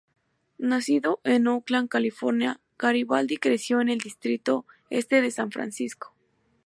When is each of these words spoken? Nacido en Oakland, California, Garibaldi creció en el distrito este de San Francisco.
Nacido 0.57 1.19
en 1.23 1.45
Oakland, 1.47 1.87
California, 1.87 2.59
Garibaldi 2.79 3.37
creció 3.37 3.81
en 3.81 3.89
el 3.89 3.99
distrito 3.99 4.65
este 4.89 5.21
de 5.21 5.29
San 5.29 5.51
Francisco. 5.51 6.15